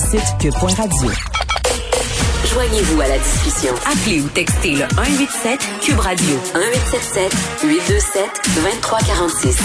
Site 0.00 0.38
cube.radio. 0.40 1.10
Joignez-vous 2.52 3.00
à 3.00 3.08
la 3.08 3.18
discussion. 3.18 3.72
Appelez 3.86 4.20
ou 4.22 4.28
textez 4.28 4.72
le 4.72 4.84
187 4.96 5.58
Cube 5.82 5.98
Radio 5.98 6.34
1877 6.54 7.32
827 7.64 8.24
2346. 8.56 9.58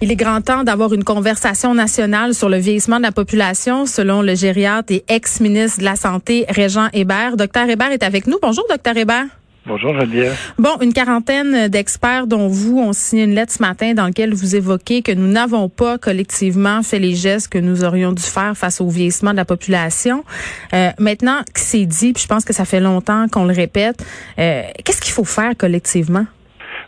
Il 0.00 0.10
est 0.10 0.16
grand 0.16 0.40
temps 0.40 0.64
d'avoir 0.64 0.92
une 0.92 1.04
conversation 1.04 1.74
nationale 1.74 2.34
sur 2.34 2.48
le 2.48 2.58
vieillissement 2.58 2.98
de 2.98 3.02
la 3.02 3.12
population, 3.12 3.86
selon 3.86 4.22
le 4.22 4.34
gériatre 4.34 4.92
et 4.92 5.04
ex-ministre 5.08 5.78
de 5.78 5.84
la 5.84 5.96
Santé, 5.96 6.44
Régent 6.48 6.88
Hébert. 6.92 7.36
Docteur 7.36 7.68
Hébert 7.68 7.92
est 7.92 8.02
avec 8.02 8.26
nous. 8.26 8.38
Bonjour, 8.42 8.64
docteur 8.68 8.96
Hébert. 8.96 9.26
Bonjour 9.66 9.92
Geneviève. 9.92 10.34
Bon, 10.58 10.78
une 10.80 10.92
quarantaine 10.92 11.68
d'experts 11.68 12.26
dont 12.26 12.48
vous 12.48 12.78
ont 12.78 12.92
signé 12.92 13.24
une 13.24 13.34
lettre 13.34 13.52
ce 13.52 13.62
matin 13.62 13.92
dans 13.92 14.04
laquelle 14.04 14.32
vous 14.32 14.56
évoquez 14.56 15.02
que 15.02 15.12
nous 15.12 15.26
n'avons 15.26 15.68
pas 15.68 15.98
collectivement 15.98 16.82
fait 16.82 16.98
les 16.98 17.14
gestes 17.14 17.48
que 17.48 17.58
nous 17.58 17.84
aurions 17.84 18.12
dû 18.12 18.22
faire 18.22 18.56
face 18.56 18.80
au 18.80 18.88
vieillissement 18.88 19.32
de 19.32 19.36
la 19.36 19.44
population. 19.44 20.24
Euh, 20.72 20.90
maintenant 20.98 21.40
que 21.52 21.60
c'est 21.60 21.84
dit, 21.84 22.12
puis 22.12 22.22
je 22.22 22.28
pense 22.28 22.44
que 22.44 22.54
ça 22.54 22.64
fait 22.64 22.80
longtemps 22.80 23.28
qu'on 23.28 23.44
le 23.44 23.54
répète, 23.54 24.02
euh, 24.38 24.62
qu'est-ce 24.84 25.00
qu'il 25.00 25.12
faut 25.12 25.24
faire 25.24 25.52
collectivement? 25.56 26.24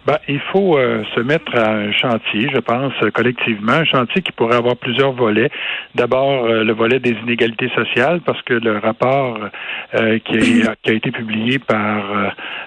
Ben, 0.07 0.17
il 0.29 0.41
faut 0.53 0.79
euh, 0.79 1.03
se 1.15 1.21
mettre 1.21 1.55
à 1.55 1.73
un 1.73 1.93
chantier, 1.93 2.49
je 2.55 2.59
pense, 2.59 2.93
collectivement, 3.13 3.73
un 3.73 3.85
chantier 3.85 4.23
qui 4.23 4.33
pourrait 4.33 4.57
avoir 4.57 4.77
plusieurs 4.77 5.13
volets. 5.13 5.51
D'abord, 5.95 6.47
euh, 6.47 6.65
le 6.65 6.73
volet 6.73 7.01
des 7.01 7.11
inégalités 7.11 7.69
sociales, 7.75 8.21
parce 8.25 8.41
que 8.43 8.55
le 8.55 8.79
rapport 8.79 9.39
euh, 9.95 10.19
qui, 10.21 10.63
a, 10.63 10.75
qui, 10.83 10.91
a, 10.91 10.95
été 10.95 11.11
publié 11.11 11.59
par 11.59 12.03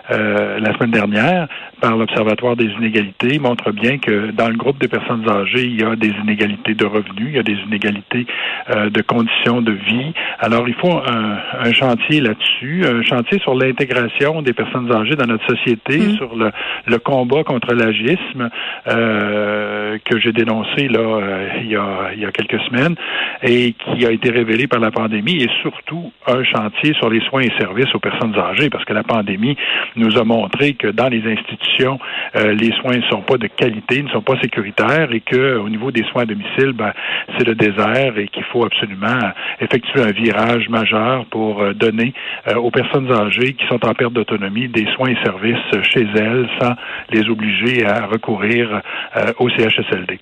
la 0.10 0.74
semaine 0.74 0.92
dernière 0.92 1.48
par 1.82 1.98
l'Observatoire 1.98 2.56
des 2.56 2.66
inégalités 2.66 3.40
montre 3.40 3.72
bien 3.72 3.98
que 3.98 4.32
dans 4.32 4.48
le 4.48 4.56
groupe 4.56 4.80
des 4.80 4.88
personnes 4.88 5.28
âgées, 5.30 5.66
il 5.66 5.82
y 5.82 5.84
a 5.84 5.96
des 5.96 6.14
inégalités 6.24 6.76
de 6.76 6.86
revenus, 6.86 7.28
il 7.28 7.36
y 7.36 7.40
a 7.40 7.44
des 7.44 7.58
inégalités 7.68 8.26
de 8.70 9.02
conditions 9.02 9.62
de 9.62 9.72
vie. 9.72 10.14
Alors, 10.40 10.68
il 10.68 10.76
faut 10.76 10.92
un, 10.92 11.38
un 11.60 11.74
chantier 11.74 12.22
là-dessus, 12.22 12.86
un 12.86 13.02
chantier 13.04 13.40
sur 13.40 13.56
l'intégration 13.56 14.42
des 14.42 14.54
personnes 14.54 14.92
âgées 14.94 15.16
dans 15.16 15.26
notre 15.26 15.46
société, 15.48 15.98
mmh. 15.98 16.16
sur 16.16 16.36
le, 16.36 16.52
le 16.88 17.00
combat 17.00 17.23
contre 17.28 17.74
l'agisme 17.74 18.50
euh, 18.88 19.98
que 20.06 20.20
j'ai 20.20 20.32
dénoncé 20.32 20.88
là 20.88 21.00
euh, 21.00 21.48
il, 21.62 21.72
y 21.72 21.76
a, 21.76 22.12
il 22.14 22.22
y 22.22 22.26
a 22.26 22.32
quelques 22.32 22.62
semaines 22.64 22.96
et 23.42 23.74
qui 23.74 24.06
a 24.06 24.12
été 24.12 24.30
révélé 24.30 24.68
par 24.68 24.80
la 24.80 24.92
pandémie 24.92 25.42
et 25.42 25.50
surtout 25.62 26.12
un 26.28 26.44
chantier 26.44 26.94
sur 26.96 27.10
les 27.10 27.22
soins 27.22 27.42
et 27.42 27.52
services 27.58 27.94
aux 27.96 28.00
personnes 28.00 28.36
âgées 28.38 28.70
parce 28.70 28.86
que 28.86 28.94
la 28.94 29.04
pandémie 29.04 29.58
nous 29.96 30.18
a 30.18 30.24
montré 30.24 30.74
que 30.74 30.88
dans 30.88 31.08
les 31.08 31.24
institutions 31.26 32.00
euh, 32.36 32.54
les 32.54 32.72
soins 32.82 32.98
ne 32.98 33.04
sont 33.04 33.22
pas 33.22 33.38
de 33.38 33.48
qualité, 33.48 34.04
ne 34.04 34.10
sont 34.10 34.22
pas 34.22 34.40
sécuritaires 34.42 35.12
et 35.12 35.22
que 35.22 35.58
au 35.58 35.70
niveau 35.70 35.92
des 35.92 36.04
soins 36.06 36.24
à 36.24 36.26
domicile 36.26 36.74
ben, 36.74 36.94
c'est 37.38 37.48
le 37.48 37.56
désert 37.56 38.18
et 38.18 38.28
qu'il 38.28 38.44
faut 38.46 38.66
absolument 38.66 39.32
effectuer 39.60 40.02
un 40.02 40.12
virage 40.12 40.70
majeur 40.70 41.26
pour 41.26 41.64
donner 41.74 42.14
aux 42.56 42.72
personnes 42.72 43.12
âgées 43.12 43.54
qui 43.54 43.66
sont 43.68 43.84
en 43.86 43.94
perte 43.94 44.14
d'autonomie 44.14 44.68
des 44.68 44.86
soins 44.96 45.10
et 45.10 45.18
services 45.24 45.58
chez 45.84 46.06
elles 46.16 46.48
sans 46.60 46.74
les 47.14 47.30
obliger 47.30 47.86
à 47.86 48.06
recourir 48.06 48.82
euh, 49.16 49.34
au 49.40 49.50
CHSLD. 49.50 50.20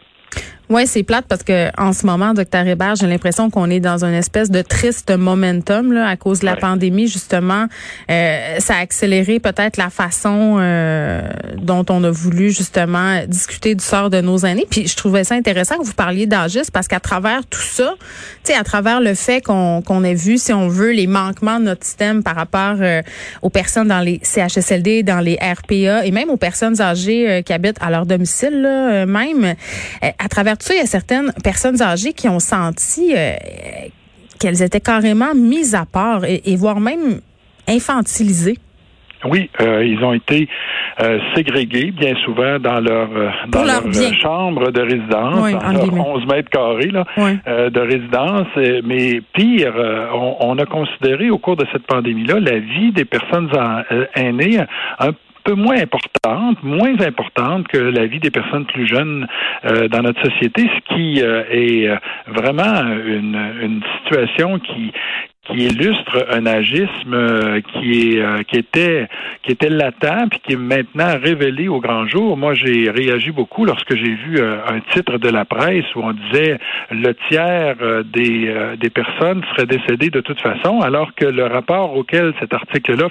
Oui, 0.72 0.88
c'est 0.88 1.04
plate 1.04 1.26
parce 1.28 1.44
que 1.44 1.68
en 1.78 1.92
ce 1.92 2.06
moment, 2.06 2.34
docteur 2.34 2.66
Hébert, 2.66 2.96
j'ai 2.96 3.06
l'impression 3.06 3.50
qu'on 3.50 3.70
est 3.70 3.82
dans 3.82 4.06
une 4.06 4.14
espèce 4.14 4.50
de 4.50 4.62
triste 4.62 5.12
momentum 5.12 5.92
là, 5.92 6.08
à 6.08 6.16
cause 6.16 6.40
de 6.40 6.46
la 6.46 6.56
pandémie. 6.56 7.10
Justement, 7.10 7.66
euh, 8.10 8.56
ça 8.60 8.76
a 8.76 8.80
accéléré 8.80 9.42
peut-être 9.42 9.76
la 9.76 9.90
façon 9.90 10.60
euh, 10.62 11.24
dont 11.58 11.84
on 11.90 12.02
a 12.06 12.10
voulu 12.10 12.52
justement 12.52 13.20
discuter 13.28 13.76
du 13.76 13.84
sort 13.84 14.10
de 14.10 14.22
nos 14.22 14.38
aînés. 14.46 14.66
Puis 14.70 14.88
je 14.88 14.96
trouvais 14.96 15.26
ça 15.26 15.36
intéressant 15.36 15.78
que 15.78 15.84
vous 15.84 15.94
parliez 15.94 16.26
d'âgisme 16.26 16.72
parce 16.72 16.88
qu'à 16.88 17.02
travers 17.02 17.46
tout 17.48 17.60
ça, 17.60 17.96
tu 18.46 18.54
sais, 18.54 18.58
à 18.58 18.64
travers 18.64 19.02
le 19.02 19.14
fait 19.14 19.42
qu'on 19.42 19.82
qu'on 19.82 20.06
ait 20.06 20.14
vu, 20.14 20.38
si 20.38 20.54
on 20.54 20.70
veut, 20.70 20.92
les 20.92 21.08
manquements 21.08 21.60
de 21.60 21.66
notre 21.66 21.84
système 21.84 22.24
par 22.24 22.38
rapport 22.38 22.78
euh, 22.80 23.02
aux 23.42 23.50
personnes 23.50 23.90
dans 23.90 24.00
les 24.00 24.22
CHSLD, 24.24 25.04
dans 25.04 25.20
les 25.20 25.36
RPA 25.36 26.06
et 26.06 26.12
même 26.12 26.30
aux 26.30 26.38
personnes 26.38 26.80
âgées 26.80 27.30
euh, 27.30 27.42
qui 27.42 27.52
habitent 27.52 27.82
à 27.82 27.92
leur 27.92 28.06
domicile, 28.06 28.62
là, 28.62 29.06
même 29.06 29.56
à 30.02 30.30
travers 30.30 30.61
il 30.70 30.78
y 30.78 30.82
a 30.82 30.86
certaines 30.86 31.32
personnes 31.44 31.82
âgées 31.82 32.14
qui 32.14 32.30
ont 32.30 32.40
senti 32.40 33.14
euh, 33.16 33.34
qu'elles 34.40 34.62
étaient 34.62 34.82
carrément 34.82 35.34
mises 35.36 35.76
à 35.76 35.86
part 35.86 36.24
et, 36.26 36.56
voire 36.56 36.80
même 36.80 37.22
infantilisées. 37.68 38.58
Oui, 39.24 39.52
euh, 39.62 39.86
ils 39.86 40.04
ont 40.04 40.14
été 40.14 40.50
euh, 41.00 41.20
ségrégés 41.36 41.92
bien 41.92 42.16
souvent 42.26 42.58
dans 42.58 42.80
leur 42.80 43.08
dans 43.50 43.64
leur, 43.64 43.84
chambre 44.20 44.72
de 44.72 44.82
résidence, 44.82 45.52
dans 45.52 45.72
leur 45.72 46.08
11 46.08 46.26
mètres 46.26 46.50
carrés 46.50 46.90
là, 46.90 47.06
de 47.70 47.80
résidence. 47.80 48.48
Mais 48.84 49.22
pire, 49.34 49.74
on, 50.12 50.38
on, 50.40 50.58
a 50.58 50.66
considéré 50.66 51.30
au 51.30 51.38
cours 51.38 51.56
de 51.56 51.68
cette 51.72 51.86
pandémie-là 51.86 52.40
la 52.40 52.58
vie 52.58 52.92
des 52.94 53.06
personnes 53.06 53.48
aînées 54.16 54.60
un 54.98 55.12
peu 55.44 55.54
moins 55.54 55.78
importante, 55.82 56.64
moins 56.64 57.00
importante 57.02 57.68
que 57.68 57.78
la 57.78 58.06
vie 58.06 58.20
des 58.20 58.32
personnes 58.32 58.66
plus 58.66 58.88
jeunes 58.88 59.28
euh, 59.66 59.88
dans 59.88 60.02
notre 60.02 60.22
société, 60.24 60.70
ce 60.70 60.96
qui 60.96 61.22
euh, 61.22 61.44
est 61.50 61.90
vraiment 62.28 62.82
une, 63.06 63.40
une 63.62 63.82
situation 64.00 64.60
qui 64.60 64.92
qui 65.48 65.66
illustre 65.66 66.28
un 66.30 66.46
agisme 66.46 67.14
euh, 67.14 67.62
qui 67.62 68.14
est 68.14 68.22
euh, 68.22 68.44
qui 68.44 68.58
était 68.58 69.08
qui 69.42 69.52
était 69.52 69.70
latent 69.70 70.30
puis 70.30 70.40
qui 70.44 70.54
est 70.54 70.56
maintenant 70.56 71.18
révélé 71.20 71.68
au 71.68 71.80
grand 71.80 72.06
jour. 72.08 72.38
Moi, 72.38 72.54
j'ai 72.54 72.92
réagi 72.92 73.32
beaucoup 73.32 73.66
lorsque 73.66 73.96
j'ai 73.96 74.14
vu 74.14 74.38
euh, 74.38 74.58
un 74.68 74.82
titre 74.94 75.18
de 75.18 75.30
la 75.30 75.46
presse 75.46 75.86
où 75.96 76.02
on 76.02 76.14
disait 76.14 76.60
le 76.92 77.14
tiers 77.28 77.76
des 78.06 78.54
des 78.80 78.90
personnes 78.92 79.42
seraient 79.52 79.66
décédées 79.66 80.12
de 80.12 80.22
toute 80.22 80.40
façon, 80.40 80.80
alors 80.82 81.16
que 81.16 81.26
le 81.26 81.46
rapport 81.46 81.98
auquel 81.98 82.34
cet 82.40 82.54
article-là 82.54 83.08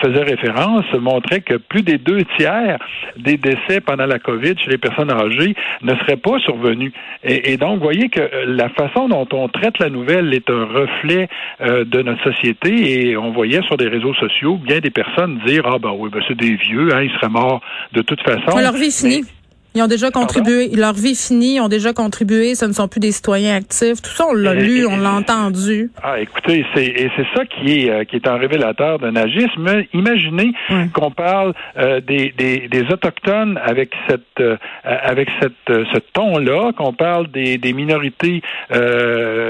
faisait 0.00 0.22
référence 0.22 0.84
montrait 0.94 1.40
que 1.42 1.54
plus 1.54 1.82
des 1.82 1.98
deux 1.98 2.24
tiers 2.38 2.78
des 3.16 3.36
décès 3.36 3.80
pendant 3.80 4.06
la 4.06 4.18
COVID 4.18 4.54
chez 4.58 4.70
les 4.70 4.78
personnes 4.78 5.10
âgées 5.10 5.54
ne 5.82 5.94
seraient 5.96 6.16
pas 6.16 6.38
survenus. 6.40 6.92
Et, 7.22 7.52
et 7.52 7.56
donc, 7.56 7.80
voyez 7.80 8.08
que 8.08 8.28
la 8.46 8.68
façon 8.70 9.08
dont 9.08 9.28
on 9.32 9.48
traite 9.48 9.78
la 9.78 9.90
nouvelle 9.90 10.32
est 10.34 10.48
un 10.50 10.64
reflet 10.64 11.28
euh, 11.62 11.84
de 11.84 12.02
notre 12.02 12.22
société 12.24 13.10
et 13.10 13.16
on 13.16 13.32
voyait 13.32 13.62
sur 13.62 13.76
des 13.76 13.88
réseaux 13.88 14.14
sociaux 14.14 14.56
bien 14.56 14.80
des 14.80 14.90
personnes 14.90 15.40
dire 15.46 15.62
ah 15.66 15.78
ben 15.78 15.92
oui 15.96 16.10
ben 16.12 16.20
c'est 16.26 16.36
des 16.36 16.56
vieux 16.56 16.94
hein, 16.94 17.02
ils 17.02 17.10
seraient 17.12 17.28
morts 17.28 17.60
de 17.92 18.02
toute 18.02 18.20
façon. 18.22 18.58
leur 18.58 18.72
vie. 18.72 19.22
Ils 19.74 19.82
ont 19.82 19.86
déjà 19.86 20.10
contribué. 20.10 20.68
Leur 20.76 20.92
vie 20.92 21.14
finie, 21.14 21.56
ils 21.56 21.60
ont 21.60 21.68
déjà 21.68 21.92
contribué. 21.92 22.54
Ce 22.54 22.64
ne 22.66 22.72
sont 22.72 22.88
plus 22.88 23.00
des 23.00 23.12
citoyens 23.12 23.56
actifs. 23.56 24.02
Tout 24.02 24.10
ça, 24.10 24.26
on 24.28 24.34
l'a 24.34 24.54
lu, 24.54 24.86
on 24.86 24.98
l'a 24.98 25.12
entendu. 25.12 25.90
Ah, 26.02 26.20
écoutez, 26.20 26.66
c'est 26.74 26.86
et 26.86 27.10
c'est 27.16 27.26
ça 27.34 27.46
qui 27.46 27.86
est 27.86 27.90
euh, 27.90 28.04
qui 28.04 28.16
est 28.16 28.28
un 28.28 28.36
révélateur 28.36 28.98
d'un 28.98 29.16
agisme. 29.16 29.84
Imaginez 29.94 30.52
qu'on 30.92 31.10
parle 31.10 31.54
euh, 31.78 32.00
des, 32.00 32.34
des, 32.36 32.68
des 32.68 32.82
autochtones 32.92 33.58
avec 33.64 33.92
cette 34.08 34.40
euh, 34.40 34.56
avec 34.84 35.28
cette 35.40 35.52
ce 35.68 35.98
ton-là, 36.12 36.72
qu'on 36.76 36.92
parle 36.92 37.30
des, 37.30 37.56
des 37.58 37.72
minorités 37.72 38.42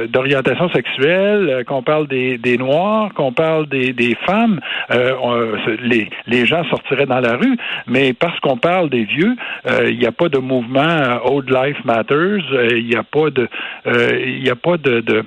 d'orientation 0.09 0.69
sexuelle, 0.71 1.65
qu'on 1.67 1.83
parle 1.83 2.07
des, 2.07 2.39
des 2.39 2.59
noirs, 2.59 3.13
qu'on 3.15 3.33
parle 3.33 3.69
des, 3.69 3.93
des 3.93 4.17
femmes. 4.27 4.61
les 5.83 6.09
les 6.27 6.47
gens 6.47 6.65
sortiraient 6.65 7.07
dans 7.07 7.21
la 7.21 7.37
rue, 7.37 7.57
mais 7.87 8.13
parce 8.13 8.39
qu'on 8.41 8.57
parle 8.57 8.89
des 8.91 9.05
vieux, 9.05 9.35
il 9.89 10.01
y 10.01 10.07
a 10.07 10.12
pas 10.13 10.29
de 10.29 10.39
mouvement 10.39 11.21
Old 11.25 11.51
Life 11.51 11.85
Matters, 11.85 12.45
il 12.71 12.87
n'y 12.87 12.97
a 12.97 13.03
pas 13.03 13.31
de, 13.31 13.49
il 13.87 14.47
y 14.47 14.51
a 14.51 14.57
pas 14.57 14.77
de, 14.77 15.25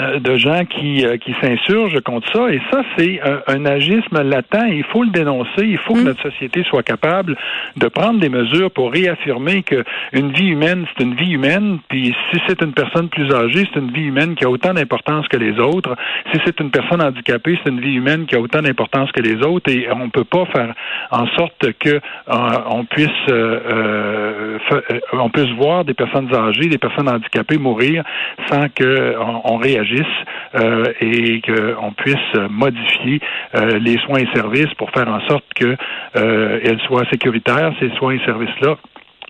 euh, 0.00 0.20
de 0.20 0.38
gens 0.38 0.64
qui, 0.64 1.04
euh, 1.04 1.18
qui 1.18 1.34
s'insurgent 1.42 2.00
contre 2.00 2.26
ça. 2.32 2.50
Et 2.50 2.62
ça, 2.72 2.82
c'est 2.96 3.20
un, 3.46 3.66
agisme 3.66 4.22
latent. 4.22 4.64
Il 4.70 4.84
faut 4.84 5.04
le 5.04 5.10
dénoncer. 5.10 5.66
Il 5.66 5.76
faut 5.76 5.92
que 5.92 6.00
mm. 6.00 6.04
notre 6.04 6.22
société 6.22 6.64
soit 6.64 6.82
capable 6.82 7.36
de 7.76 7.88
prendre 7.88 8.18
des 8.18 8.30
mesures 8.30 8.70
pour 8.70 8.90
réaffirmer 8.90 9.62
que 9.62 9.84
une 10.12 10.32
vie 10.32 10.48
humaine, 10.48 10.86
c'est 10.96 11.04
une 11.04 11.14
vie 11.14 11.32
humaine. 11.32 11.78
Puis 11.90 12.14
si 12.30 12.40
c'est 12.48 12.62
une 12.62 12.72
personne 12.72 13.10
plus 13.10 13.30
âgée, 13.34 13.68
c'est 13.70 13.80
une 13.80 13.90
vie 13.90 14.04
humaine 14.04 14.34
qui 14.34 14.46
a 14.46 14.50
autant 14.50 14.72
d'importance 14.72 15.28
que 15.28 15.36
les 15.36 15.58
autres. 15.58 15.94
Si 16.32 16.40
c'est 16.46 16.58
une 16.60 16.70
personne 16.70 17.02
handicapée, 17.02 17.58
c'est 17.62 17.70
une 17.70 17.80
vie 17.80 17.94
humaine 17.94 18.24
qui 18.24 18.34
a 18.34 18.40
autant 18.40 18.62
d'importance 18.62 19.12
que 19.12 19.20
les 19.20 19.44
autres. 19.44 19.70
Et 19.70 19.88
on 19.92 20.08
peut 20.08 20.24
pas 20.24 20.46
faire 20.46 20.74
en 21.10 21.26
sorte 21.36 21.70
que 21.78 21.90
euh, 21.90 22.00
on 22.70 22.86
puisse 22.86 23.10
on 25.12 25.28
puisse 25.28 25.50
voir 25.56 25.84
des 25.84 25.94
personnes 25.94 26.34
âgées, 26.34 26.68
des 26.68 26.78
personnes 26.78 27.10
handicapées 27.10 27.58
mourir 27.58 28.04
sans 28.50 28.70
que 28.70 29.14
on 29.44 29.56
réagisse 29.56 29.81
euh, 30.54 30.92
et 31.00 31.40
qu'on 31.40 31.92
puisse 31.92 32.34
modifier 32.50 33.20
euh, 33.54 33.78
les 33.78 33.98
soins 33.98 34.20
et 34.20 34.28
services 34.34 34.72
pour 34.78 34.90
faire 34.90 35.08
en 35.08 35.20
sorte 35.28 35.44
qu'elles 35.54 35.76
euh, 36.16 36.78
soient 36.86 37.04
sécuritaires, 37.10 37.72
ces 37.80 37.90
soins 37.96 38.14
et 38.14 38.24
services-là 38.24 38.76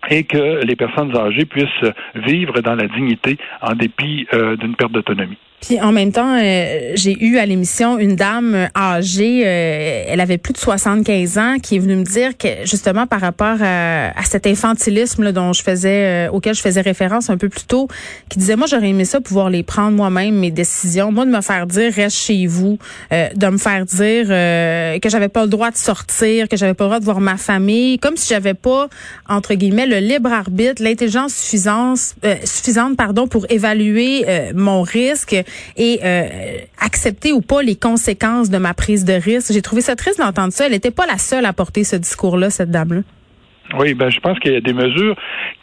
et 0.09 0.25
que 0.25 0.65
les 0.65 0.75
personnes 0.75 1.15
âgées 1.15 1.45
puissent 1.45 1.91
vivre 2.15 2.59
dans 2.59 2.75
la 2.75 2.87
dignité 2.87 3.37
en 3.61 3.73
dépit 3.73 4.27
d'une 4.59 4.75
perte 4.75 4.91
d'autonomie. 4.91 5.37
Puis 5.65 5.79
en 5.79 5.93
même 5.93 6.11
temps, 6.11 6.37
euh, 6.41 6.91
j'ai 6.95 7.17
eu 7.23 7.37
à 7.37 7.45
l'émission 7.45 7.97
une 7.97 8.17
dame 8.17 8.67
âgée, 8.75 9.43
euh, 9.45 10.03
elle 10.09 10.19
avait 10.19 10.37
plus 10.37 10.51
de 10.51 10.57
75 10.57 11.37
ans, 11.37 11.55
qui 11.63 11.77
est 11.77 11.79
venue 11.79 11.95
me 11.95 12.03
dire 12.03 12.37
que 12.37 12.49
justement 12.65 13.07
par 13.07 13.21
rapport 13.21 13.55
à, 13.61 14.11
cet 14.25 14.45
infantilisme 14.45 15.31
dont 15.31 15.53
je 15.53 15.63
faisais, 15.63 16.27
euh, 16.27 16.31
auquel 16.31 16.53
je 16.53 16.59
faisais 16.59 16.81
référence 16.81 17.29
un 17.29 17.37
peu 17.37 17.47
plus 17.47 17.63
tôt, 17.63 17.87
qui 18.27 18.39
disait 18.39 18.57
moi 18.57 18.67
j'aurais 18.67 18.89
aimé 18.89 19.05
ça 19.05 19.21
pouvoir 19.21 19.49
les 19.49 19.63
prendre 19.63 19.95
moi-même 19.95 20.35
mes 20.35 20.51
décisions, 20.51 21.13
moi 21.13 21.23
de 21.23 21.31
me 21.31 21.39
faire 21.39 21.65
dire 21.65 21.93
reste 21.93 22.17
chez 22.17 22.45
vous, 22.45 22.77
de 23.11 23.47
me 23.47 23.57
faire 23.57 23.85
dire 23.85 24.27
que 24.27 25.09
j'avais 25.09 25.29
pas 25.29 25.43
le 25.43 25.49
droit 25.49 25.71
de 25.71 25.77
sortir, 25.77 26.49
que 26.49 26.57
j'avais 26.57 26.73
pas 26.73 26.83
le 26.83 26.89
droit 26.89 26.99
de 26.99 27.05
voir 27.05 27.21
ma 27.21 27.37
famille, 27.37 27.99
comme 27.99 28.17
si 28.17 28.27
j'avais 28.27 28.53
pas 28.53 28.89
entre 29.29 29.53
guillemets 29.53 29.85
le 29.85 29.99
libre 29.99 30.33
arbitre, 30.33 30.83
l'intelligence 30.83 31.33
suffisante, 31.33 32.15
suffisante 32.43 32.97
pardon 32.97 33.27
pour 33.27 33.45
évaluer 33.49 34.25
mon 34.53 34.81
risque 34.81 35.33
et 35.77 35.99
euh, 36.03 36.59
accepter 36.79 37.31
ou 37.31 37.41
pas 37.41 37.61
les 37.61 37.75
conséquences 37.75 38.49
de 38.49 38.57
ma 38.57 38.73
prise 38.73 39.05
de 39.05 39.13
risque. 39.13 39.51
J'ai 39.53 39.61
trouvé 39.61 39.81
ça 39.81 39.95
triste 39.95 40.19
d'entendre 40.19 40.53
ça. 40.53 40.65
Elle 40.65 40.71
n'était 40.71 40.91
pas 40.91 41.05
la 41.05 41.17
seule 41.17 41.45
à 41.45 41.53
porter 41.53 41.83
ce 41.83 41.95
discours-là, 41.95 42.49
cette 42.49 42.71
dame-là. 42.71 43.01
Oui, 43.77 43.93
ben 43.93 44.09
je 44.09 44.19
pense 44.19 44.37
qu'il 44.39 44.53
y 44.53 44.55
a 44.55 44.61
des 44.61 44.73
mesures 44.73 45.15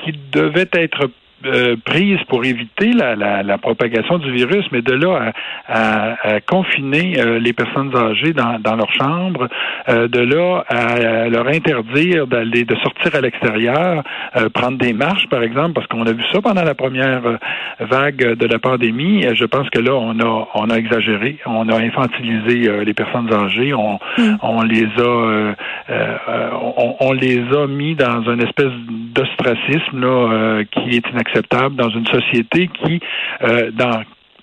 qui 0.03 0.13
devaient 0.33 0.69
être 0.73 1.11
euh, 1.47 1.77
prise 1.85 2.19
pour 2.29 2.45
éviter 2.45 2.93
la, 2.93 3.17
la, 3.17 3.43
la, 3.43 3.57
propagation 3.57 4.19
du 4.19 4.31
virus, 4.31 4.67
mais 4.73 4.83
de 4.83 4.93
là 4.93 5.33
à, 5.67 6.35
à, 6.35 6.41
confiner 6.41 7.19
euh, 7.19 7.39
les 7.39 7.55
personnes 7.55 7.97
âgées 7.97 8.35
dans, 8.35 8.59
dans 8.59 8.77
leur 8.77 8.93
chambre, 8.93 9.49
euh, 9.89 10.07
de 10.07 10.21
là 10.21 10.65
à, 10.69 11.29
leur 11.31 11.47
interdire 11.49 12.27
d'aller 12.27 12.65
de 12.65 12.77
sortir 12.77 13.15
à 13.15 13.23
l'extérieur, 13.23 14.03
prendre 14.53 14.77
des 14.77 14.93
marches 14.93 15.29
par 15.29 15.43
exemple, 15.43 15.73
parce 15.73 15.87
qu'on 15.87 16.07
a 16.07 16.13
vu 16.13 16.23
ça 16.31 16.43
pendant 16.43 16.63
la 16.63 16.75
première 16.75 17.23
vague 17.81 18.35
de 18.35 18.47
la 18.47 18.59
pandémie. 18.59 19.25
Je 19.35 19.45
pense 19.47 19.71
que 19.71 19.79
là 19.79 19.95
on 19.95 20.19
a 20.21 20.49
on 20.55 20.69
a 20.69 20.77
exagéré, 20.77 21.39
on 21.47 21.69
a 21.71 21.77
infantilisé 21.77 22.85
les 22.85 22.95
personnes 22.95 23.33
âgées, 23.33 23.73
on, 23.73 23.99
mm. 24.19 24.37
on 24.43 24.63
les 24.63 24.89
a 24.99 25.55
on, 25.89 26.97
on, 27.01 27.13
les 27.13 27.41
a 27.55 27.67
mis 27.67 27.95
dans 27.95 28.23
une 28.31 28.43
espèce 28.43 28.73
d'ostracisme 29.13 30.01
là 30.01 30.63
qui 30.65 30.97
est 30.97 31.09
inacceptable 31.11 31.41
acceptable 31.41 31.77
dans 31.77 31.91
une 31.91 32.07
société 32.07 32.69
qui, 32.69 33.01
euh, 33.43 33.71
dans 33.73 34.03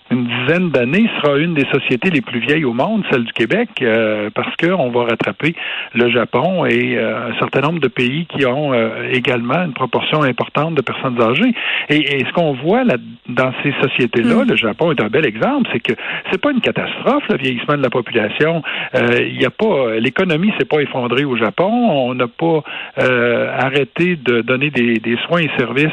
une 0.10 0.26
dizaine 0.26 0.70
d'années 0.70 1.10
sera 1.22 1.38
une 1.38 1.54
des 1.54 1.66
sociétés 1.72 2.10
les 2.10 2.22
plus 2.22 2.40
vieilles 2.40 2.64
au 2.64 2.74
monde, 2.74 3.04
celle 3.12 3.26
du 3.26 3.34
Québec, 3.34 3.70
euh, 3.82 4.30
parce 4.34 4.56
qu'on 4.56 4.90
va 4.90 5.04
rattraper 5.04 5.54
le 5.94 6.10
Japon 6.10 6.66
et 6.66 6.98
euh, 6.98 7.32
un 7.32 7.40
certain 7.40 7.62
nombre 7.62 7.80
de 7.80 7.88
pays 7.88 8.26
qui 8.26 8.46
ont 8.46 8.74
euh, 8.74 9.10
également 9.12 9.64
une 9.64 9.74
proportion 9.74 10.24
importante 10.24 10.76
de 10.76 10.82
personnes 10.82 11.22
âgées. 11.22 11.54
Et, 11.90 12.26
ce 12.26 12.34
qu'on 12.34 12.54
voit 12.54 12.84
là, 12.84 12.96
dans 13.28 13.52
ces 13.64 13.74
sociétés-là, 13.82 14.46
mm. 14.46 14.50
le 14.50 14.56
Japon 14.56 14.92
est 14.92 15.02
un 15.02 15.08
bel 15.08 15.26
exemple, 15.26 15.70
c'est 15.74 15.80
que 15.80 15.94
c'est 16.32 16.42
pas 16.42 16.52
une 16.52 16.62
catastrophe 16.62 17.24
le 17.30 17.38
vieillissement 17.38 17.78
de 17.78 17.84
la 17.84 17.90
population. 17.90 18.62
Il 18.94 19.40
y 19.40 19.46
a 19.46 19.50
pas 19.50 19.96
l'économie 20.00 20.52
s'est 20.58 20.66
pas 20.66 20.80
effondrée 20.80 21.26
au 21.26 21.36
Japon. 21.38 21.70
On 21.70 22.14
n'a 22.16 22.28
pas 22.28 22.64
arrêté 22.98 24.16
de 24.16 24.42
donner 24.42 24.70
des, 24.70 24.96
des, 24.96 25.18
soins 25.28 25.42
et 25.42 25.50
services 25.58 25.92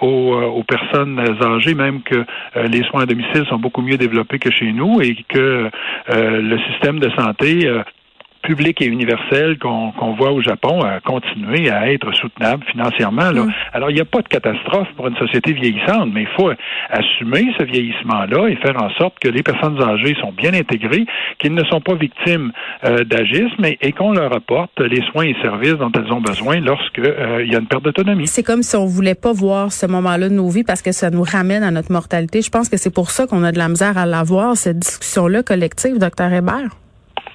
aux, 0.00 0.34
aux, 0.34 0.62
personnes 0.62 1.20
âgées, 1.42 1.74
même 1.74 2.02
que 2.02 2.24
les 2.68 2.82
soins 2.84 3.06
domicile 3.10 3.44
sont 3.48 3.58
beaucoup 3.58 3.82
mieux 3.82 3.98
développés 3.98 4.38
que 4.38 4.50
chez 4.50 4.72
nous 4.72 5.00
et 5.00 5.16
que 5.28 5.70
euh, 6.10 6.40
le 6.40 6.58
système 6.70 6.98
de 7.00 7.10
santé 7.10 7.66
euh, 7.66 7.82
public 8.42 8.80
et 8.82 8.86
universel 8.86 9.58
qu'on 9.58 10.14
voit 10.14 10.32
au 10.32 10.40
Japon 10.40 10.82
a 10.82 11.00
continué 11.00 11.70
à 11.70 11.92
être 11.92 12.12
soutenable 12.14 12.64
financièrement. 12.70 13.30
Là. 13.30 13.42
Mm. 13.44 13.52
Alors, 13.72 13.90
il 13.90 13.94
n'y 13.94 14.00
a 14.00 14.04
pas 14.04 14.22
de 14.22 14.28
catastrophe 14.28 14.88
pour 14.96 15.06
une 15.08 15.16
société 15.16 15.52
vieillissante, 15.52 16.10
mais 16.12 16.22
il 16.22 16.28
faut 16.36 16.50
assumer 16.90 17.52
ce 17.58 17.64
vieillissement-là 17.64 18.48
et 18.48 18.56
faire 18.56 18.82
en 18.82 18.90
sorte 18.90 19.18
que 19.18 19.28
les 19.28 19.42
personnes 19.42 19.80
âgées 19.82 20.16
sont 20.20 20.32
bien 20.32 20.54
intégrées, 20.54 21.06
qu'ils 21.38 21.54
ne 21.54 21.64
sont 21.64 21.80
pas 21.80 21.94
victimes 21.94 22.52
euh, 22.84 23.04
d'agisme 23.04 23.64
et, 23.64 23.92
qu'on 23.92 24.12
leur 24.12 24.34
apporte 24.34 24.80
les 24.80 25.02
soins 25.10 25.24
et 25.24 25.36
services 25.42 25.74
dont 25.74 25.90
elles 25.94 26.12
ont 26.12 26.20
besoin 26.20 26.60
lorsque 26.60 26.98
euh, 26.98 27.42
il 27.44 27.52
y 27.52 27.56
a 27.56 27.58
une 27.58 27.66
perte 27.66 27.84
d'autonomie. 27.84 28.26
C'est 28.26 28.42
comme 28.42 28.62
si 28.62 28.76
on 28.76 28.86
voulait 28.86 29.14
pas 29.14 29.32
voir 29.32 29.72
ce 29.72 29.86
moment-là 29.86 30.28
de 30.28 30.34
nos 30.34 30.48
vies 30.48 30.64
parce 30.64 30.80
que 30.80 30.92
ça 30.92 31.10
nous 31.10 31.22
ramène 31.22 31.62
à 31.62 31.70
notre 31.70 31.92
mortalité. 31.92 32.40
Je 32.40 32.50
pense 32.50 32.68
que 32.68 32.76
c'est 32.76 32.94
pour 32.94 33.10
ça 33.10 33.26
qu'on 33.26 33.44
a 33.44 33.52
de 33.52 33.58
la 33.58 33.68
misère 33.68 33.98
à 33.98 34.06
l'avoir, 34.06 34.56
cette 34.56 34.78
discussion-là 34.78 35.42
collective, 35.42 35.98
docteur 35.98 36.32
Hébert. 36.32 36.70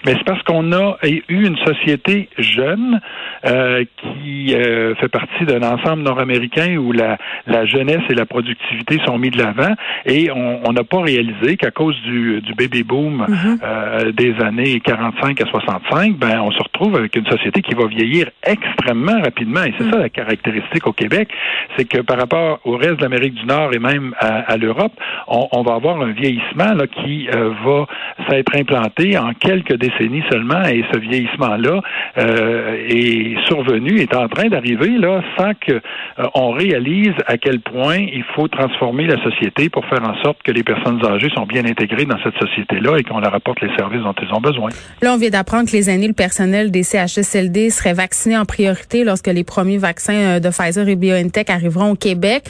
Mais 0.06 0.13
c'est 0.13 0.24
parce 0.24 0.44
qu'on 0.44 0.72
a 0.72 0.98
eu 1.04 1.24
une 1.30 1.57
société 1.57 2.30
jeune 2.38 3.02
euh, 3.46 3.84
qui 3.98 4.54
euh, 4.54 4.94
fait 4.96 5.07
partie 5.07 5.46
d'un 5.46 5.63
ensemble 5.63 6.04
nord-américain 6.04 6.78
où 6.78 6.92
la, 6.92 7.18
la, 7.48 7.66
jeunesse 7.66 8.04
et 8.10 8.13
la 8.13 8.28
productivité 8.28 9.00
sont 9.04 9.18
mis 9.18 9.31
de 9.31 9.40
l'avant 9.40 9.74
et 10.06 10.30
on 10.31 10.72
n'a 10.72 10.84
pas 10.84 11.02
réalisé 11.02 11.57
qu'à 11.57 11.72
cause 11.72 12.00
du, 12.04 12.42
du 12.42 12.54
baby 12.54 12.84
boom 12.84 13.25
mm-hmm. 13.28 13.60
euh, 13.63 14.12
des 14.12 14.36
années 14.42 14.80
45 14.80 15.42
à 15.42 15.46
65, 15.46 16.18
ben 16.18 16.40
on 16.42 16.51
se 16.51 16.62
retrouve 16.62 16.96
avec 16.96 17.16
une 17.16 17.25
société 17.25 17.62
qui 17.62 17.74
va 17.74 17.88
vieillir 17.88 18.30
extrêmement 18.44 19.19
rapidement 19.22 19.63
et 19.63 19.74
c'est 19.78 19.86
mm. 19.86 19.92
ça 19.92 19.98
la 19.98 20.10
caractéristique 20.10 20.86
au 20.86 20.94
Québec, 20.94 21.30
c'est 21.78 21.86
que 21.86 22.01
par 22.01 22.18
rapport 22.19 22.60
au 22.63 22.78
reste 22.78 22.98
de 22.98 23.01
l'Amérique 23.01 23.34
du 23.34 23.46
Nord 23.46 23.74
et 23.74 23.80
même 23.80 24.13
à, 24.19 24.51
à 24.51 24.58
l'Europe, 24.58 24.94
on, 25.28 25.48
on, 25.51 25.63
va 25.63 25.74
avoir 25.74 26.00
un 26.01 26.12
vieillissement 26.12 26.74
là, 26.74 26.86
qui 26.86 27.28
va 27.28 27.88
s'être 28.30 28.56
implanté 28.56 29.18
en 29.18 29.34
quelques 29.34 29.75
décennies 29.78 29.94
seulement 30.30 30.63
et 30.63 30.83
ce 30.92 31.00
vieillissement-là 31.00 31.81
euh, 32.18 32.77
est 32.88 33.36
survenu, 33.47 34.00
est 34.00 34.15
en 34.15 34.27
train 34.27 34.47
d'arriver 34.47 34.97
là 34.97 35.21
sans 35.38 35.51
que 35.53 35.74
euh, 35.74 36.53
réalise 36.56 37.13
à 37.27 37.38
quel 37.38 37.59
point 37.59 37.97
il 37.97 38.24
faut 38.36 38.47
transformer 38.47 39.06
la 39.07 39.21
société 39.24 39.69
pour 39.69 39.86
faire 39.86 40.01
en 40.03 40.15
sorte 40.24 40.42
que 40.44 40.51
les 40.51 40.63
personnes 40.63 41.03
âgées 41.06 41.30
sont 41.36 41.45
bien 41.45 41.65
intégrées 41.65 42.06
dans 42.06 42.18
cette 42.24 42.38
société-là 42.39 42.97
et 42.97 43.03
qu'on 43.03 43.19
leur 43.19 43.33
apporte 43.33 43.62
les 43.62 43.75
services 43.75 44.01
dont 44.01 44.13
elles 44.21 44.33
ont 44.33 44.42
besoin. 44.42 44.69
Là, 45.01 45.13
on 45.13 45.18
vient 45.18 45.30
d'apprendre 45.30 45.69
que 45.69 45.75
les 45.75 45.89
aînés, 45.89 46.07
le 46.07 46.13
personnel 46.13 46.71
des 46.71 46.83
CHSLD 46.83 47.69
seraient 47.69 47.94
vaccinés 47.94 48.38
en 48.38 48.45
priorité 48.45 49.03
lorsque 49.03 49.27
les 49.27 49.44
premiers 49.44 49.77
vaccins 49.77 50.13
euh, 50.13 50.39
de 50.39 50.50
Pfizer 50.50 50.88
et 50.88 50.95
BioNTech 50.95 51.50
arriveront 51.50 51.91
au 51.91 51.95
Québec, 51.95 52.44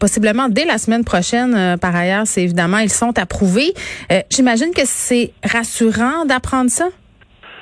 possiblement 0.00 0.48
dès 0.48 0.64
la 0.64 0.78
semaine 0.78 1.04
prochaine. 1.04 1.76
par 1.80 1.94
ailleurs, 1.94 2.26
c'est 2.26 2.42
évidemment 2.42 2.78
ils 2.78 2.90
sont 2.90 3.18
approuvés. 3.18 3.72
J'imagine 4.30 4.70
que 4.74 4.82
c'est 4.84 5.30
rassurant 5.44 6.24
d'apprendre 6.26 6.70
ça. 6.70 6.83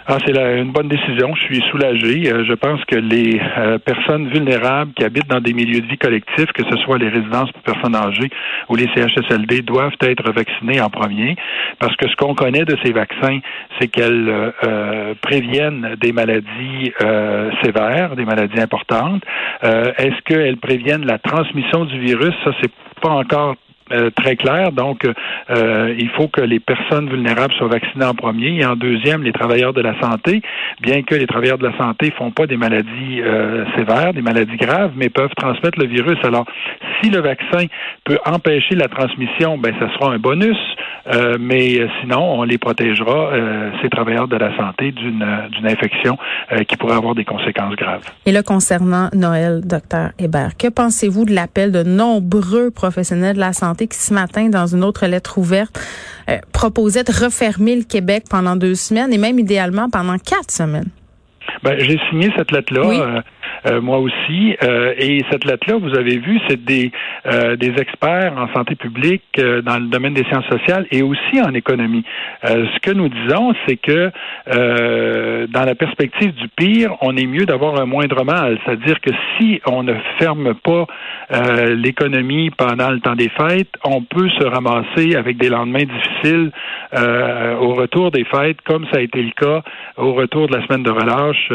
Ah, 0.04 0.18
c'est 0.26 0.36
une 0.36 0.72
bonne 0.72 0.88
décision. 0.88 1.32
Je 1.36 1.42
suis 1.42 1.62
soulagé. 1.70 2.32
Euh, 2.32 2.44
je 2.44 2.54
pense 2.54 2.84
que 2.86 2.96
les 2.96 3.40
euh, 3.56 3.78
personnes 3.78 4.28
vulnérables 4.30 4.92
qui 4.94 5.04
habitent 5.04 5.28
dans 5.28 5.40
des 5.40 5.52
milieux 5.52 5.80
de 5.80 5.86
vie 5.86 5.96
collectifs, 5.96 6.50
que 6.52 6.64
ce 6.64 6.76
soit 6.78 6.98
les 6.98 7.08
résidences 7.08 7.52
pour 7.52 7.62
personnes 7.62 7.94
âgées 7.94 8.28
ou 8.68 8.74
les 8.74 8.88
CHSLD, 8.96 9.62
doivent 9.62 9.94
être 10.00 10.32
vaccinées 10.32 10.80
en 10.80 10.90
premier, 10.90 11.36
parce 11.78 11.94
que 11.96 12.08
ce 12.08 12.16
qu'on 12.16 12.34
connaît 12.34 12.64
de 12.64 12.76
ces 12.84 12.92
vaccins, 12.92 13.38
c'est 13.78 13.86
qu'elles 13.86 14.28
euh, 14.28 15.14
préviennent 15.20 15.94
des 16.00 16.12
maladies 16.12 16.92
sévères, 17.62 18.16
des 18.16 18.24
maladies 18.24 18.60
importantes. 18.60 19.22
Est-ce 19.62 20.20
qu'elles 20.24 20.56
préviennent 20.56 21.06
la 21.06 21.18
transmission 21.18 21.84
du 21.84 21.98
virus? 21.98 22.34
Ça, 22.44 22.50
c'est 22.60 22.72
pas 23.00 23.10
encore 23.10 23.56
euh, 23.92 24.10
très 24.10 24.36
clair. 24.36 24.72
Donc, 24.72 25.04
euh, 25.04 25.94
il 25.98 26.08
faut 26.10 26.28
que 26.28 26.40
les 26.40 26.60
personnes 26.60 27.08
vulnérables 27.08 27.52
soient 27.54 27.68
vaccinées 27.68 28.04
en 28.04 28.14
premier 28.14 28.60
et 28.60 28.64
en 28.64 28.76
deuxième, 28.76 29.22
les 29.22 29.32
travailleurs 29.32 29.72
de 29.72 29.80
la 29.80 29.98
santé, 30.00 30.42
bien 30.80 31.02
que 31.02 31.14
les 31.14 31.26
travailleurs 31.26 31.58
de 31.58 31.66
la 31.66 31.76
santé 31.76 32.12
font 32.16 32.30
pas 32.30 32.46
des 32.46 32.56
maladies 32.56 33.20
euh, 33.20 33.64
sévères, 33.76 34.14
des 34.14 34.22
maladies 34.22 34.56
graves, 34.56 34.92
mais 34.96 35.08
peuvent 35.08 35.34
transmettre 35.36 35.78
le 35.78 35.86
virus. 35.86 36.18
Alors, 36.24 36.46
si 37.00 37.10
le 37.10 37.20
vaccin 37.20 37.66
peut 38.04 38.18
empêcher 38.24 38.74
la 38.74 38.88
transmission, 38.88 39.58
ben, 39.58 39.74
ça 39.78 39.92
sera 39.94 40.12
un 40.12 40.18
bonus. 40.18 40.56
Euh, 41.12 41.36
mais 41.40 41.86
sinon, 42.00 42.40
on 42.40 42.44
les 42.44 42.58
protégera, 42.58 43.32
ces 43.82 43.88
travailleurs 43.88 44.28
de 44.28 44.36
la 44.36 44.56
santé, 44.56 44.92
d'une 44.92 45.24
d'une 45.52 45.66
infection 45.66 46.16
qui 46.68 46.76
pourrait 46.76 46.96
avoir 46.96 47.14
des 47.14 47.24
conséquences 47.24 47.74
graves. 47.76 48.02
Et 48.26 48.32
là, 48.32 48.42
concernant 48.42 49.08
Noël, 49.14 49.60
docteur 49.64 50.10
Hébert, 50.18 50.56
que 50.56 50.68
pensez-vous 50.68 51.24
de 51.24 51.34
l'appel 51.34 51.72
de 51.72 51.82
nombreux 51.82 52.70
professionnels 52.70 53.34
de 53.34 53.40
la 53.40 53.52
santé 53.52 53.81
Qui, 53.86 53.98
ce 53.98 54.14
matin, 54.14 54.48
dans 54.48 54.66
une 54.66 54.84
autre 54.84 55.06
lettre 55.06 55.38
ouverte, 55.38 55.78
euh, 56.28 56.38
proposait 56.52 57.04
de 57.04 57.12
refermer 57.12 57.76
le 57.76 57.84
Québec 57.84 58.24
pendant 58.28 58.56
deux 58.56 58.74
semaines 58.74 59.12
et 59.12 59.18
même 59.18 59.38
idéalement 59.38 59.90
pendant 59.90 60.18
quatre 60.18 60.50
semaines. 60.50 60.88
Ben, 61.62 61.78
j'ai 61.78 61.98
signé 62.10 62.30
cette 62.36 62.50
lettre-là. 62.50 62.82
Euh, 62.82 63.20
euh, 63.66 63.80
moi 63.80 63.98
aussi. 63.98 64.56
Euh, 64.64 64.92
et 64.98 65.24
cette 65.30 65.44
lettre-là, 65.44 65.76
vous 65.76 65.94
avez 65.96 66.18
vu, 66.18 66.40
c'est 66.48 66.64
des, 66.64 66.90
euh, 67.26 67.54
des 67.56 67.72
experts 67.78 68.34
en 68.36 68.52
santé 68.52 68.74
publique 68.74 69.22
dans 69.36 69.78
le 69.78 69.86
domaine 69.86 70.14
des 70.14 70.24
sciences 70.24 70.46
sociales 70.46 70.86
et 70.90 71.02
aussi 71.02 71.40
en 71.40 71.54
économie. 71.54 72.04
ce 72.44 72.78
que 72.80 72.90
nous 72.90 73.08
disons, 73.08 73.54
c'est 73.66 73.76
que 73.76 74.10
dans 75.46 75.64
la 75.64 75.74
perspective 75.74 76.32
du 76.34 76.48
pire, 76.48 76.96
on 77.00 77.16
est 77.16 77.26
mieux 77.26 77.46
d'avoir 77.46 77.80
un 77.80 77.86
moindre 77.86 78.24
mal. 78.24 78.58
C'est-à-dire 78.64 79.00
que 79.00 79.10
si 79.38 79.60
on 79.66 79.82
ne 79.82 79.94
ferme 80.18 80.54
pas 80.54 80.86
l'économie 81.68 82.50
pendant 82.50 82.90
le 82.90 83.00
temps 83.00 83.14
des 83.14 83.30
fêtes, 83.30 83.72
on 83.84 84.02
peut 84.02 84.28
se 84.30 84.44
ramasser 84.44 85.16
avec 85.16 85.36
des 85.36 85.48
lendemains 85.48 85.84
difficiles 85.84 86.50
au 86.94 87.74
retour 87.74 88.10
des 88.10 88.24
fêtes, 88.24 88.60
comme 88.66 88.86
ça 88.92 88.98
a 88.98 89.00
été 89.00 89.22
le 89.22 89.30
cas 89.30 89.62
au 89.96 90.12
retour 90.12 90.48
de 90.48 90.56
la 90.56 90.66
semaine 90.66 90.82
de 90.82 90.90
relâche 90.90 91.50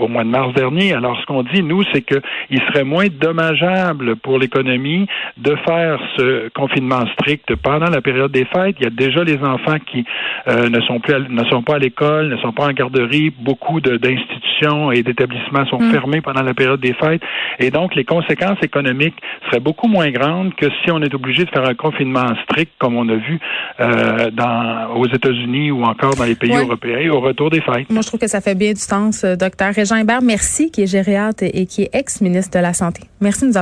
au 0.00 0.08
mois 0.08 0.24
de 0.24 0.28
mars 0.28 0.54
dernier. 0.54 0.94
Alors, 0.94 1.18
ce 1.20 1.26
qu'on 1.26 1.42
dit, 1.42 1.62
nous, 1.62 1.82
c'est 1.92 2.02
qu'il 2.02 2.60
serait 2.68 2.84
moins 2.84 3.06
dommageable 3.08 4.16
pour 4.16 4.38
l'économie 4.38 5.06
de 5.36 5.54
faire 5.66 6.00
ce 6.16 6.48
confinement 6.50 7.04
strict 7.18 7.54
pendant 7.56 7.90
la 7.90 8.00
période 8.00 8.32
des 8.32 8.44
fêtes. 8.46 8.76
Il 8.78 8.84
y 8.84 8.86
a 8.86 8.90
déjà 8.90 9.24
les 9.24 9.38
enfants 9.38 9.78
qui 9.86 10.04
euh, 10.48 10.68
ne 10.68 10.80
sont 10.80 11.00
plus 11.00 11.12
ne 11.28 11.44
sont 11.44 11.62
pas 11.62 11.76
à 11.76 11.78
l'école, 11.78 12.28
ne 12.28 12.36
sont 12.38 12.52
pas 12.52 12.66
en 12.66 12.72
garderie. 12.72 13.30
Beaucoup 13.30 13.80
d'institutions 13.80 14.51
et 14.92 15.02
d'établissements 15.02 15.66
sont 15.66 15.80
mm. 15.80 15.90
fermés 15.92 16.20
pendant 16.20 16.42
la 16.42 16.54
période 16.54 16.80
des 16.80 16.94
fêtes. 16.94 17.22
Et 17.58 17.70
donc, 17.70 17.94
les 17.94 18.04
conséquences 18.04 18.58
économiques 18.62 19.16
seraient 19.46 19.60
beaucoup 19.60 19.88
moins 19.88 20.10
grandes 20.10 20.54
que 20.54 20.66
si 20.82 20.90
on 20.90 21.00
est 21.02 21.14
obligé 21.14 21.44
de 21.44 21.50
faire 21.50 21.68
un 21.68 21.74
confinement 21.74 22.26
strict, 22.44 22.72
comme 22.78 22.96
on 22.96 23.08
a 23.08 23.16
vu 23.16 23.38
euh, 23.80 24.30
dans, 24.30 24.94
aux 24.96 25.06
États-Unis 25.06 25.70
ou 25.70 25.84
encore 25.84 26.14
dans 26.14 26.24
les 26.24 26.34
pays 26.34 26.56
européens 26.56 27.10
au 27.12 27.20
retour 27.20 27.50
des 27.50 27.60
fêtes. 27.60 27.90
Moi, 27.90 28.02
je 28.02 28.06
trouve 28.06 28.20
que 28.20 28.28
ça 28.28 28.40
fait 28.40 28.54
bien 28.54 28.72
du 28.72 28.80
sens, 28.80 29.24
euh, 29.24 29.36
docteur 29.36 29.74
Régent 29.74 29.96
Hébert. 29.96 30.22
Merci, 30.22 30.70
qui 30.70 30.82
est 30.82 30.86
géré 30.86 31.12
et 31.40 31.66
qui 31.66 31.82
est 31.82 31.90
ex-ministre 31.92 32.58
de 32.58 32.62
la 32.62 32.72
Santé. 32.72 33.02
Merci 33.20 33.42
de 33.42 33.48
nous 33.48 33.56
avoir 33.56 33.60